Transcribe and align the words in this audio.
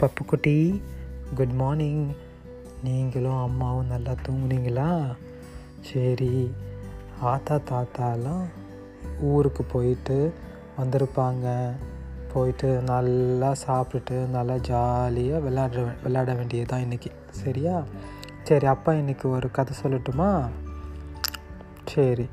பப்புக்குட்டி. 0.00 0.82
Good 1.34 1.52
morning 1.52 2.12
நீங்களும் 2.84 3.42
அம்மாவும் 3.42 3.86
நல்லா 3.86 4.10
தூங்குனீங்களா? 4.10 5.16
சரி. 5.80 6.52
ஆத்தா 7.20 7.58
தாத்தாலாம் 7.70 8.44
ஊருக்கு 9.20 9.64
போயிட்டு 9.64 10.32
வந்திருப்பாங்க. 10.80 11.72
போயிட்டு 12.32 12.80
நல்லா 12.80 13.54
சாப்பிட்டுட்டு 13.66 14.26
நல்லா 14.26 14.56
ஜாலியாக 14.56 15.50
விளாட்ற 15.50 15.86
விளையாட 16.02 16.34
வேண்டியது 16.34 16.68
தான் 16.68 16.80
இன்றைக்கி 16.80 17.10
சரியா? 17.30 17.82
சரி 18.42 18.66
அப்பா 18.66 18.92
இன்றைக்கி 18.92 19.24
ஒரு 19.24 19.50
கதை 19.50 19.76
சொல்லட்டுமா? 19.82 20.48
சரி. 21.84 22.28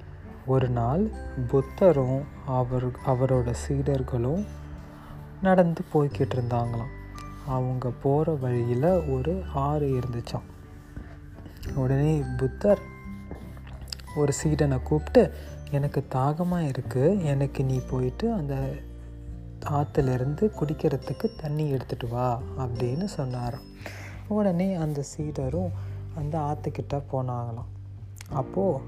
ஒரு 0.45 0.69
நாள் 0.69 1.09
புத்தரும் 1.47 2.21
அவர் 2.45 2.87
அவரோட 2.87 3.53
சீடர்களும் 3.67 4.45
நடந்து 5.41 5.81
போய்கிட்டு 5.93 6.35
இருந்தாங்களாம். 6.35 6.93
அவங்க 7.47 7.89
போகிற 8.03 8.33
வழியில் 8.33 8.89
ஒரு 9.09 9.43
ஆறு 9.53 9.99
இருந்துச்சான் 9.99 10.47
உடனே 11.75 12.23
புத்தர் 12.37 12.79
ஒரு 14.15 14.33
சீடனை 14.43 14.83
கூப்பிட்டு 14.83 15.23
எனக்கு 15.71 16.05
தாகமாக 16.09 16.67
இருக்குது 16.67 17.23
எனக்கு 17.23 17.61
நீ 17.63 17.77
போயிட்டு 17.89 18.33
அந்த 18.33 18.55
ஆற்றுலேருந்து 19.69 20.45
குடிக்கிறதுக்கு 20.59 21.27
தண்ணி 21.41 21.73
எடுத்துகிட்டு 21.73 22.09
வா 22.09 22.27
அப்படின்னு 22.57 23.03
சொன்னாராம். 23.03 23.65
உடனே 24.27 24.73
அந்த 24.73 25.03
சீடரும் 25.17 25.71
அந்த 26.15 26.35
ஆற்றுக்கிட்ட 26.39 27.01
போனாங்களாம். 27.11 27.71
அப்போது 28.29 28.81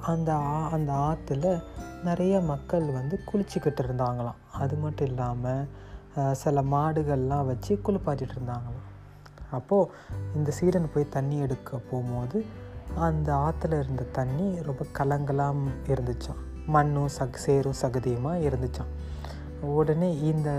அந்த 0.00 0.30
ஆ 0.32 0.68
அந்த 0.68 0.92
ஆற்றுல 0.92 1.62
நிறைய 2.04 2.40
மக்கள் 2.40 2.86
வந்து 2.90 3.20
குளிச்சுக்கிட்டு 3.32 3.82
இருந்தாங்களாம். 3.82 4.40
அது 4.52 4.76
மட்டும் 4.76 5.08
இல்லாமல் 5.08 5.68
சில 6.32 6.62
மாடுகள்லாம் 6.62 7.46
வச்சு 7.46 7.80
குளிப்பாட்டிகிட்டு 7.84 8.36
இருந்தாங்களாம் 8.36 8.84
அப்போது 9.50 9.90
இந்த 10.34 10.50
சீடன் 10.50 10.90
போய் 10.94 11.08
தண்ணி 11.08 11.38
எடுக்க 11.38 11.78
போகும்போது 11.90 12.44
அந்த 12.94 13.32
ஆற்றுல 13.32 13.78
இருந்த 13.78 14.02
தண்ணி 14.02 14.60
ரொம்ப 14.62 14.84
கலங்கலாம் 14.98 15.62
இருந்துச்சான் 15.86 16.42
மண்ணும் 16.66 17.08
சக் 17.08 17.36
சேரும் 17.36 17.80
சகதியுமாக 17.82 18.46
இருந்துச்சான் 18.48 18.92
உடனே 19.60 20.18
இந்த 20.18 20.50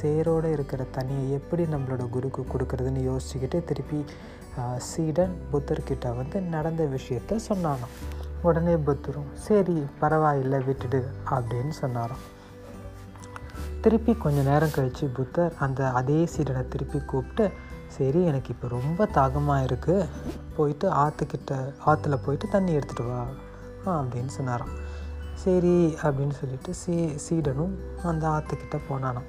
சேரோடு 0.00 0.44
இருக்கிற 0.44 0.86
தண்ணியை 0.96 1.30
எப்படி 1.30 1.62
நம்மளோட 1.62 2.08
குருக்கு 2.10 2.42
கொடுக்குறதுன்னு 2.42 3.02
யோசிச்சுக்கிட்டு 3.10 3.64
திருப்பி 3.64 4.04
சீடன் 4.76 5.36
புத்தர்கிட்ட 5.52 6.16
வந்து 6.16 6.40
நடந்த 6.40 6.84
விஷயத்த 6.84 7.38
சொன்னானாம். 7.48 7.94
உடனே 8.42 8.74
புத்தரும் 8.74 9.30
சரி 9.32 9.86
பரவாயில்லை 9.98 10.58
விட்டுடு 10.58 11.02
அப்படின்னு 11.30 11.68
சொன்னாராம். 11.68 12.24
திருப்பி 13.84 14.12
கொஞ்சம் 14.14 14.44
நேரம் 14.44 14.74
கழித்து 14.74 15.06
புத்தர் 15.06 15.56
அந்த 15.60 15.90
அதே 15.90 16.28
சீடனை 16.36 16.68
திருப்பி 16.68 16.98
கூப்பிட்டு 16.98 17.52
சரி 17.86 18.24
எனக்கு 18.24 18.52
இப்போ 18.52 18.68
ரொம்ப 18.68 19.06
தாகமாக 19.06 19.64
இருக்குது 19.64 20.06
போயிட்டு 20.56 20.86
ஆற்றுக்கிட்ட 20.90 21.58
ஆற்றுல 21.86 22.18
போயிட்டு 22.24 22.48
தண்ணி 22.48 22.76
எடுத்துகிட்டு 22.76 23.06
வா. 23.08 23.26
அப்படின்னு 23.96 24.26
சொன்னாராம். 24.26 24.72
சரி 25.34 25.74
அப்படின்னு 26.02 26.30
சொல்லிட்டு 26.30 26.74
சீ 26.74 27.16
சீடனும் 27.16 27.74
அந்த 28.02 28.28
ஆற்றுக்கிட்ட 28.28 28.78
போனானாம். 28.90 29.28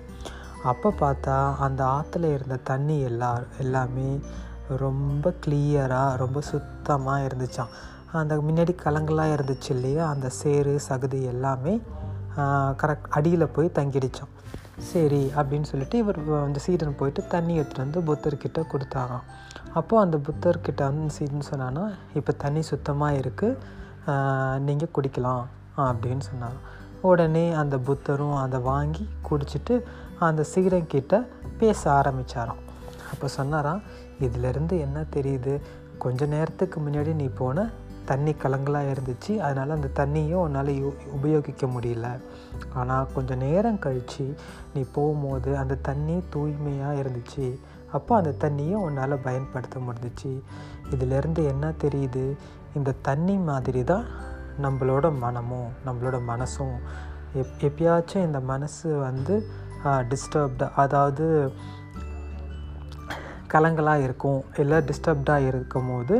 அப்போ 0.63 0.93
பார்த்தா 0.99 1.55
அந்த 1.57 1.83
ஆற்றுல 1.83 2.33
இருந்த 2.33 2.55
தண்ணி 2.55 2.99
எல்லா 3.01 3.31
எல்லாமே 3.59 4.19
ரொம்ப 4.77 5.33
கிளியராக 5.45 6.17
ரொம்ப 6.17 6.41
சுத்தமாக 6.41 7.27
இருந்துச்சான் 7.27 7.73
அந்த 8.11 8.35
முன்னாடி 8.35 8.73
கலங்களாக 8.83 9.35
இருந்துச்சு 9.37 9.69
இல்லையா? 9.69 10.09
அந்த 10.09 10.29
சேரு 10.29 10.79
சகதி 10.89 11.23
எல்லாமே 11.23 11.81
கரெக்ட் 12.81 13.09
அடியில் 13.09 13.53
போய் 13.55 13.75
தங்கிடுச்சோம். 13.75 14.31
சரி 14.79 15.31
அப்படின்னு 15.35 15.67
சொல்லிட்டு 15.71 15.97
இவர் 15.97 16.19
அந்த 16.43 16.59
சீடன் 16.59 16.95
போயிட்டு 16.95 17.21
தண்ணி 17.27 17.53
எடுத்துகிட்டு 17.59 17.83
வந்து 17.83 18.01
புத்தர்கிட்ட 18.01 18.63
கொடுத்தாங்க 18.71 19.15
அப்போது 19.73 20.03
அந்த 20.03 20.17
புத்தர்கிட்ட 20.27 20.81
வந்து 20.83 21.13
சீடன் 21.13 21.49
சொன்னான்னா 21.51 21.91
இப்போ 22.13 22.33
தண்ணி 22.33 22.61
சுத்தமாக 22.61 23.17
இருக்குது 23.17 24.59
நீங்கள் 24.59 24.93
குடிக்கலாம் 24.97 25.45
அப்படின்னு 25.77 26.25
சொன்னாங்க 26.31 26.59
உடனே 27.01 27.53
அந்த 27.53 27.77
புத்தரும் 27.77 28.35
அதை 28.35 28.59
வாங்கி 28.59 29.07
குடிச்சிட்டு 29.29 29.75
அந்த 30.19 30.45
சீடன்கிட்ட 30.55 31.27
பேச 31.57 31.91
ஆரம்பித்தாராம் 31.91 32.61
அப்போ 33.13 33.27
சொன்னாராம் 33.27 33.81
இதிலேருந்து 34.19 34.75
என்ன 34.79 35.05
தெரியுது? 35.15 35.61
கொஞ்ச 35.97 36.25
நேரத்துக்கு 36.25 36.79
முன்னாடி 36.79 37.13
நீ 37.13 37.25
போன 37.25 37.69
தண்ணி 38.05 38.31
கலங்களாக 38.31 38.93
இருந்துச்சு. 38.93 39.33
அதனால் 39.37 39.75
அந்த 39.77 39.89
தண்ணியும் 39.99 40.43
உன்னால் 40.45 40.71
உபயோகிக்க 41.11 41.67
முடியல. 41.67 42.07
ஆனால் 42.73 43.07
கொஞ்சம் 43.13 43.43
நேரம் 43.45 43.79
கழித்து 43.79 44.27
நீ 44.73 44.81
போகும்போது 44.93 45.57
அந்த 45.57 45.77
தண்ணி 45.89 46.15
தூய்மையாக 46.29 47.01
இருந்துச்சு. 47.01 47.47
அப்போ 47.91 48.15
அந்த 48.15 48.33
தண்ணியும் 48.43 48.83
உன்னால் 48.87 49.23
பயன்படுத்த 49.27 49.79
முடிஞ்சிச்சு. 49.87 50.31
இதிலேருந்து 50.91 51.41
என்ன 51.47 51.73
தெரியுது? 51.83 52.25
இந்த 52.75 52.93
தண்ணி 53.01 53.35
மாதிரி 53.49 53.83
தான் 53.83 54.05
நம்மளோட 54.63 55.05
மனமும் 55.19 55.69
நம்மளோட 55.85 56.17
மனசும். 56.31 56.75
எப் 57.41 57.55
எப்பயாச்சும் 57.67 58.25
இந்த 58.25 58.39
மனசு 58.39 58.97
வந்து 58.97 59.35
டிஸ்டர்ப்டு 59.83 60.65
அதாவது 60.83 61.25
கலங்களாக 63.53 64.03
இருக்கும். 64.03 64.41
இல்லை 64.57 64.77
டிஸ்டர்ப்டாக 64.89 65.47
இருக்கும் 65.47 65.89
போது 65.91 66.15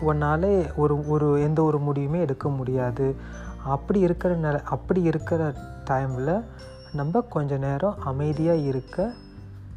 உன்னால் 0.00 0.74
ஒரு 0.76 1.08
ஒரு 1.08 1.42
எந்த 1.42 1.62
ஒரு 1.62 1.78
முடிவுமே 1.78 2.20
எடுக்க 2.20 2.48
முடியாது. 2.48 3.16
அப்படி 3.64 4.00
இருக்கிற 4.00 4.34
நில 4.34 4.62
அப்படி 4.62 5.02
இருக்கிற 5.02 5.54
டைமில் 5.90 6.44
நம்ம 6.92 7.20
கொஞ்ச 7.20 7.56
நேரம் 7.56 8.00
அமைதியாக 8.00 8.58
இருக்க 8.58 9.12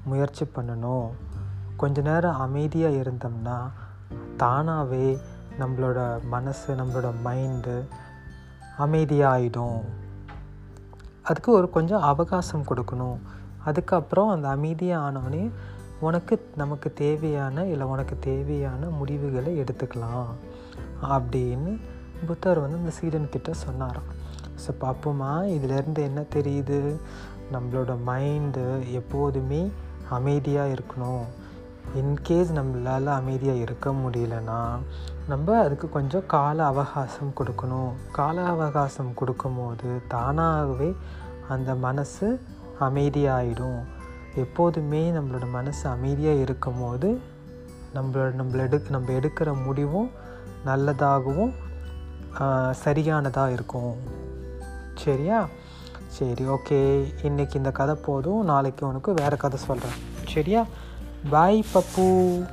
முயற்சி 0.05 0.45
பண்ணணும். 0.55 1.07
கொஞ்ச 1.75 2.01
நேரம் 2.01 2.39
அமைதியாக 2.39 2.95
இருந்தோம்னா 2.95 3.57
தானாகவே 4.37 5.19
நம்மளோட 5.59 6.23
மனசு 6.23 6.75
நம்மளோட 6.75 7.11
மைண்டு 7.25 7.83
அமைதியாகிடும் 8.79 9.79
அதுக்கு 11.21 11.51
ஒரு 11.51 11.69
கொஞ்சம் 11.69 12.01
அவகாசம் 12.01 12.65
கொடுக்கணும். 12.69 13.17
அதுக்கப்புறம் 13.65 14.29
அந்த 14.29 14.47
அமைதியாக 14.47 15.05
ஆனவனே 15.07 15.51
உனக்கு 15.99 16.35
நமக்கு 16.55 16.89
தேவையான 16.93 17.65
இல்லை 17.65 17.87
உனக்கு 17.87 18.15
தேவையான 18.19 18.89
முடிவுகளை 18.89 19.51
எடுத்துக்கலாம் 19.59 20.31
அப்படின்னு 21.09 21.71
புத்தர் 22.27 22.59
வந்து 22.59 22.77
இந்த 22.77 22.93
சீடன்கிட்ட 22.99 23.51
சொன்னாராம். 23.65 24.09
ஸோ 24.63 24.69
பார்ப்போமா 24.81 25.31
இதிலேருந்து 25.55 26.01
என்ன 26.09 26.21
தெரியுது? 26.35 26.79
நம்மளோட 27.53 27.91
மைண்டு 28.07 28.65
எப்போதுமே 28.91 29.71
அமைதியாக 30.09 30.73
இருக்கணும். 30.75 31.25
இன்கேஸ் 31.95 32.49
நம்மளால் 32.57 33.07
அமைதியாக 33.19 33.59
இருக்க 33.59 33.89
முடியலன்னா 33.91 34.61
நம்ம 35.27 35.59
அதுக்கு 35.59 35.89
கொஞ்சம் 35.89 36.25
கால 36.25 36.57
அவகாசம் 36.65 37.33
கொடுக்கணும். 37.39 37.93
கால 38.11 38.43
அவகாசம் 38.43 39.13
கொடுக்கும்போது 39.13 39.89
தானாகவே 40.07 40.95
அந்த 41.47 41.75
மனசு 41.75 42.27
அமைதியாகிடும் 42.79 43.79
எப்போதுமே 44.35 45.11
நம்மளோட 45.11 45.49
மனசு 45.49 45.89
அமைதியாக 45.89 46.39
இருக்கும் 46.39 46.81
போது 46.81 47.19
நம்மளோட 47.95 48.33
நம்மள 48.41 48.57
எடு 48.57 48.85
நம்ம 48.89 49.11
எடுக்கிற 49.11 49.63
முடிவும் 49.63 50.11
நல்லதாகவும் 50.65 51.53
சரியானதாக 52.71 53.51
இருக்கும். 53.51 53.95
சரியா? 54.95 55.47
சரி 56.07 56.47
ஓகே. 56.47 57.03
இன்றைக்கி 57.21 57.55
இந்த 57.55 57.71
கதை 57.71 57.95
போதும். 57.95 58.45
நாளைக்கு 58.45 58.87
உனக்கு 58.87 59.13
வேறு 59.13 59.37
கதை 59.37 59.59
சொல்கிறேன் 59.59 59.95
சரியா? 60.27 60.65
பாய் 61.29 61.65
பப்பு 61.73 62.47